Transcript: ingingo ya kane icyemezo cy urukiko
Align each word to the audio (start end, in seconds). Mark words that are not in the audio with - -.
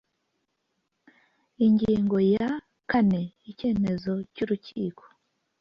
ingingo 1.65 2.17
ya 2.33 2.49
kane 2.89 3.21
icyemezo 3.49 4.11
cy 4.33 4.39
urukiko 4.43 5.03